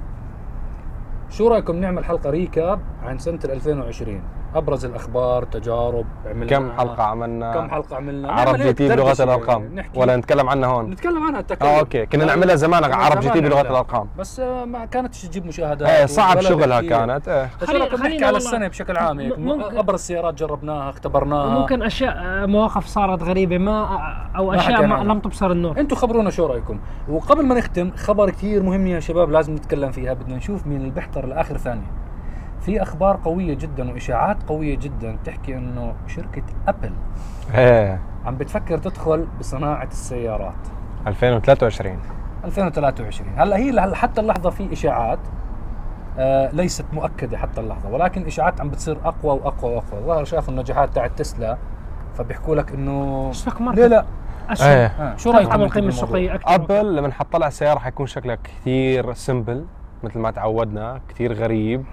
[1.29, 4.21] شو رأيكم نعمل حلقة ريكاب عن سنة 2020
[4.55, 9.75] أبرز الأخبار تجارب عملنا كم حلقة عملنا؟ كم حلقة عملنا؟ عرب نعمل GT بلغة الأرقام.
[9.75, 9.99] نحكي.
[9.99, 12.05] ولا نتكلم عنها هون؟ نتكلم عنها التكلم آه أوكي.
[12.05, 13.61] كنا نعملها زمان عرب GT بلغة.
[13.61, 14.07] الأرقام.
[14.19, 16.87] بس آه، ما كانتش تجيب مشاهدات إيه صعب شغلها تحكي.
[16.89, 17.27] كانت.
[17.27, 17.49] إيه.
[17.61, 18.37] بس خلي- رايكم نحكي خلينا على.
[18.37, 19.19] السنة بشكل عام.
[19.19, 19.33] هيك
[19.73, 21.59] أبرز سيارات جربناها اختبرناها.
[21.59, 23.99] ممكن أشياء آه، مواقف صارت غريبة ما
[24.37, 24.95] أو ما أشياء ما.
[24.95, 25.79] لم تبصر النور.
[25.79, 26.79] أنتم خبرونا شو رأيكم.
[27.09, 30.13] وقبل ما نختم خبر كثير مهم يا شباب لازم نتكلم فيها.
[30.13, 32.06] بدنا نشوف مين اللي بيحضر لآخر ثانية.
[32.67, 36.91] في أخبار قوية جدا وإشاعات قوية جدا تحكي إنه شركة أبل
[37.55, 38.01] إيه.
[38.25, 40.53] عم بتفكر تدخل بصناعة السيارات.
[41.07, 41.99] 2023
[42.45, 45.19] 2023 هلا هي حتى اللحظة في إشاعات
[46.17, 50.01] آه ليست مؤكدة حتى اللحظة ولكن إشاعات عم بتصير أقوى وأقوى وأقوى.
[50.01, 51.57] ظهر شافوا النجاحات تاعت تسلا
[52.15, 54.05] فبيحكوا لك إنه ليه لا
[54.49, 54.85] اسهم إيه.
[54.85, 55.15] آه.
[55.15, 59.65] شو أنتم القيمه؟ السوقيه أكثر؟ أبل لما حطلع سيارة حيكون شكلها كثير سمبل
[60.03, 61.85] مثل ما تعودنا كثير غريب.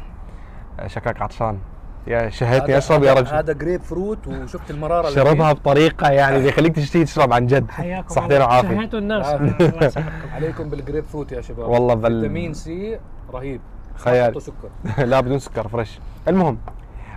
[0.86, 1.58] شكلك عطشان.
[2.06, 3.34] يا شهيتني اشرب يا رجل.
[3.34, 5.52] هذا جريب فروت وشفت المرارة اللي شربها.
[5.52, 7.70] بطريقة يعني بيخليك تشتهي تشرب عن جد.
[7.70, 8.46] حياكم صحتين الله.
[8.46, 8.68] وعافية.
[8.76, 9.26] شهيتوا الناس.
[9.26, 11.68] الله يسامحكم عليكم بالجريب فروت يا شباب.
[11.68, 12.98] والله بل- فيتامين C
[13.34, 13.60] رهيب.
[13.96, 14.42] خيال.
[14.42, 14.68] سكر
[15.10, 15.98] لا بدون سكر fresh.
[16.28, 16.58] المهم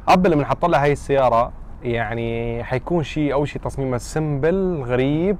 [0.07, 1.51] ابل لما حط لها هاي السيارة
[1.83, 5.37] يعني حيكون شيء اول شيء تصميمها simple غريب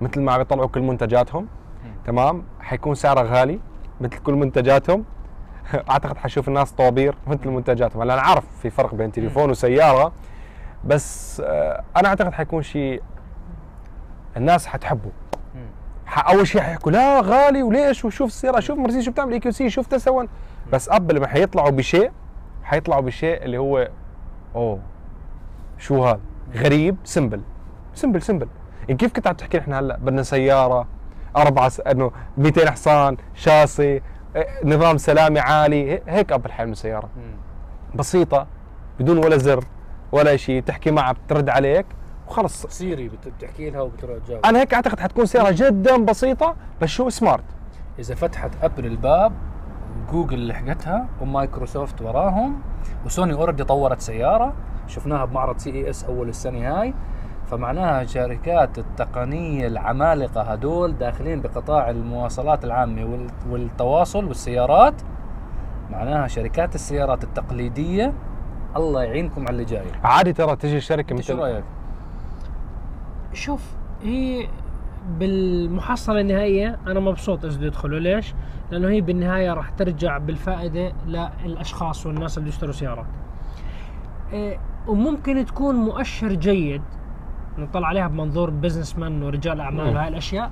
[0.00, 1.46] مثل ما عم يطلعوا كل منتجاتهم.
[2.06, 3.58] تمام؟ حيكون سعرها غالي
[4.00, 5.04] مثل كل منتجاتهم.
[5.90, 8.02] اعتقد حشوف الناس طوابير مثل منتجاتهم.
[8.02, 10.12] هلا أنا عارف في فرق بين تليفون وسيارة
[10.84, 13.02] بس آه، أنا أعتقد حيكون شيء
[14.36, 15.10] الناس حتحبه.
[16.18, 20.28] أول شيء حيحكوا لا غالي وليش؟ وشوف السيارة شوف مرسيدس شو بتعمل EQC شوف 1
[20.72, 22.10] بس ابل لما حيطلعوا بشيء
[22.62, 23.88] حيطلعوا بشيء اللي هو
[24.54, 24.78] أوه
[25.78, 26.20] شو هذا؟
[26.54, 27.40] غريب simple
[27.94, 28.48] simple simple
[28.80, 30.86] يعني كيف كنت عم تحكي إحنا هلا؟ بدنا سيارة
[31.36, 31.80] أربعة س...
[31.80, 34.02] إنه 200 حصان شاسي إيه،
[34.64, 37.08] نظام سلامه عالي هي- هيك ابل حيعمل سياره
[37.94, 38.46] بسيطة
[39.00, 39.64] بدون ولا زر
[40.12, 41.86] ولا شيء تحكي معها بترد عليك
[42.28, 42.66] وخلص.
[42.66, 44.18] سيري بت- بتحكي لها وبترجع.
[44.26, 47.44] تجاوب أنا هيك أعتقد حتكون سيارة جدا بسيطة بس شو smart
[47.98, 49.32] إذا فتحت ابل الباب
[50.12, 52.60] جوجل لحقتها ومايكروسوفت وراهم
[53.06, 54.52] وسوني already طورت سيارة
[54.86, 56.94] شفناها بمعرض CES أول السنة هاي.
[57.50, 64.94] فمعناها شركات التقنية العمالقة هدول داخلين بقطاع المواصلات العامة وال- والتواصل والسيارات
[65.90, 68.12] معناها شركات السيارات التقليدية
[68.76, 71.64] الله يعينكم على اللي جاي عادي ترى تجي الشركة انت شو مثل رأيك؟
[73.32, 73.62] شوف
[74.02, 74.48] هي
[75.18, 78.34] بالمحصلة النهائية أنا مبسوط إذا بده يدخلوا ليش؟
[78.70, 80.92] لأنه هي بالنهاية راح ترجع بالفائدة
[81.44, 83.06] للأشخاص والناس اللي يشتروا سيارات.
[84.32, 86.82] إيه، وممكن تكون مؤشر جيد
[87.58, 89.96] نطلع عليها بمنظور businessman ورجال أعمال.
[89.96, 90.50] وهاي الأشياء.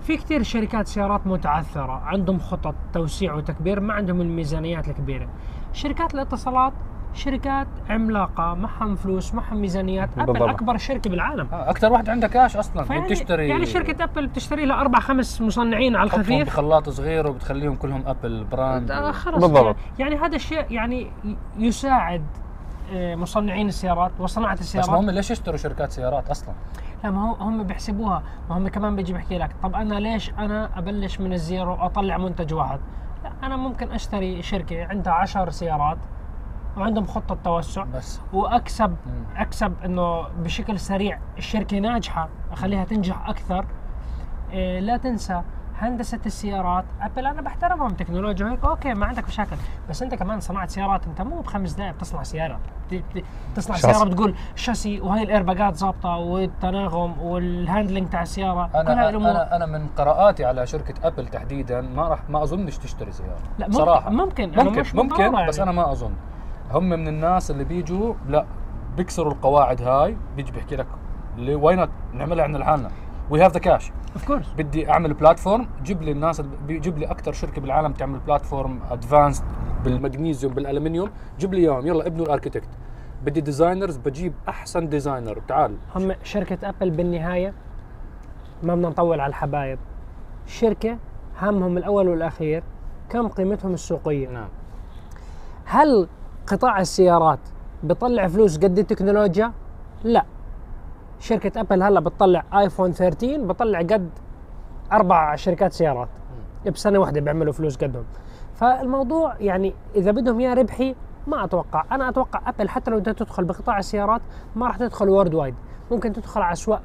[0.00, 5.28] في كثير شركات سيارات متعثرة عندهم خطط توسيع وتكبير ما عندهم الميزانيات الكبيرة.
[5.72, 6.72] شركات الاتصالات
[7.14, 10.08] شركات عملاقة معهم فلوس معهم ميزانيات.
[10.18, 10.48] أبل بالضبط.
[10.48, 11.48] أكبر شركة بالعالم.
[11.52, 15.40] آه، أكثر واحد عنده كاش أصلا فيعني بتشتري يعني شركة أبل بتشتري لها أربع خمس
[15.40, 16.46] مصنعين على الخفيف.
[16.46, 18.90] بخلاط صغير وبتخليهم كلهم أبل brand.
[18.90, 19.76] آه، بالضبط.
[19.98, 21.10] يعني, هذا الشيء يعني
[21.58, 22.24] يساعد
[22.94, 24.90] مصنعين السيارات وصناعة بس السيارات.
[24.90, 26.54] ما هم ليش يشتروا شركات سيارات أصلا؟
[27.04, 28.22] لا ما هو هم بيحسبوها.
[28.50, 32.18] ما هم كمان بيجي بحكي لك طب أنا ليش أنا أبلش من ال zero وأطلع
[32.18, 32.80] منتج واحد؟
[33.24, 35.98] لا أنا ممكن أشتري شركة عندها عشر سيارات
[36.76, 38.20] وعندهم خطة توسع بس.
[38.32, 39.24] واكسب مم.
[39.36, 43.66] أكسب إنه بشكل سريع الشركة ناجحة أخليها تنجح أكثر.
[44.52, 45.42] إيه لا تنسى
[45.78, 46.84] هندسة السيارات.
[47.00, 49.56] ابل أنا بحترمهم تكنولوجيا وهيك أوكي ما عندك مشاكل.
[49.90, 52.58] بس أنت كمان صناعة سيارات أنت مو بخمس دقائق بتصنع سيارة.
[52.92, 53.24] بت- بت-
[53.56, 53.92] تصنع شاسي.
[53.92, 58.66] سيارة بتقول شاسي وهي الإيرباجات ظابطة والتناغم وال handling تاع السيارة.
[58.72, 63.12] كل هاي أنا أنا من قراءاتي على شركة ابل تحديدا ما راح ما أظنش تشتري
[63.12, 63.38] سيارة.
[63.58, 64.10] لا ممكن صراحة.
[64.10, 65.70] ممكن أنا ممكن مش ممكن مضطرة بس يعني.
[65.70, 66.12] أنا ما أظن.
[66.70, 68.44] هم من الناس اللي بيجوا لا
[68.96, 70.86] بيكسروا القواعد هاي بيجي بيحكي لك
[71.38, 72.90] why نعملها عندنا لحالنا؟
[73.30, 77.32] we have the cash of course بدي أعمل platform جيب لي الناس بيجيب لي أكثر
[77.32, 79.44] شركة بالعالم تعمل platform advanced
[79.84, 81.86] بالمغنيسيوم بالالومنيوم جيب لي إياهم.
[81.86, 82.68] يلا ابنوا ال architect.
[83.24, 85.76] بدي designers بجيب أحسن designer تعال.
[85.96, 87.54] هم شركة أبل بالنهاية
[88.62, 89.78] ما بدنا نطول على الحبايب.
[90.46, 90.98] شركة
[91.42, 92.62] همهم الأول والأخير.
[93.10, 94.48] كم قيمتهم السوقية؟ نعم.
[95.64, 96.08] هل
[96.46, 97.40] قطاع السيارات
[97.82, 99.52] بيطلع فلوس قد التكنولوجيا؟
[100.04, 100.24] لا.
[101.20, 104.10] شركة أبل هلا بتطلع آيفون 13 بطلع قد
[104.92, 106.08] أربع شركات سيارات.
[106.66, 108.04] بسنة واحدة بيعملوا فلوس قدهم.
[108.54, 110.94] فالموضوع يعني إذا بدهم إياه ربحي
[111.26, 111.84] ما أتوقع.
[111.92, 114.20] أنا أتوقع أبل حتى لو بدها تدخل بقطاع السيارات
[114.56, 115.54] ما راح تدخل worldwide
[115.90, 116.82] ممكن تدخل على أسواق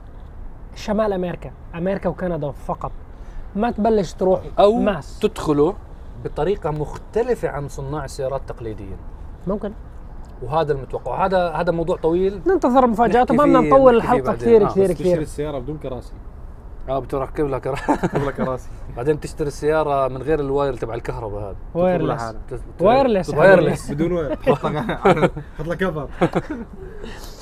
[0.75, 2.91] شمال أمريكا أمريكا وكندا فقط.
[3.55, 5.19] ما تبلش تروح أو mass.
[5.19, 5.73] تدخلوا
[6.23, 8.97] بطريقة مختلفة عن صناع السيارات التقليديين
[9.47, 9.73] ممكن.
[10.43, 11.25] وهذا المتوقع.
[11.25, 12.39] هذا هذا موضوع طويل.
[12.47, 13.31] ننتظر مفاجآت.
[13.31, 14.21] نحكي وما بدنا نطول بعدين.
[14.23, 15.21] كثير آه، كثير بس تشتري كثير.
[15.21, 16.13] السيارة بدون كراسي.
[16.89, 17.59] آه بتركب لها
[18.37, 18.69] كراسي.
[18.97, 21.55] بعدين تشتري السيارة من غير ال wire تبع الكهرباء هذا.
[21.75, 22.35] wireless
[22.81, 24.97] wireless wireless بدون wire حط لك
[25.59, 26.07] حط لك cover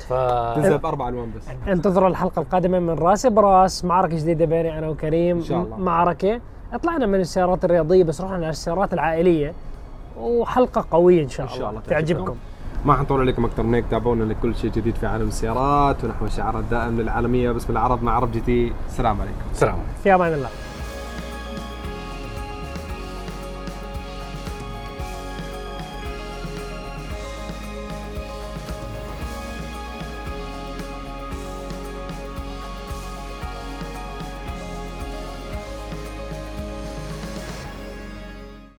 [0.08, 0.12] ف
[0.56, 1.48] تنزل بأربع ألوان بس.
[1.68, 3.84] انتظروا الحلقة القادمة من راس براس.
[3.84, 5.36] معركة جديدة بيني أنا وكريم.
[5.36, 5.76] إن شاء الله.
[5.76, 6.40] معركة.
[6.82, 9.52] طلعنا من السيارات الرياضية بس رحنا على السيارات العائلية.
[10.20, 11.80] وحلقة قوية إن شاء الله, إن شاء الله.
[11.80, 12.36] تعجبكم.
[12.84, 16.64] ما حنطول عليكم أكثر من هيك تابعونا لكل شيء جديد في عالم السيارات ونحو الشعارات
[16.70, 18.72] دائما العالميه باسم العرب مع عرب جي تي.
[18.88, 19.36] السلام عليكم.
[19.54, 20.48] سلام في أمان الله.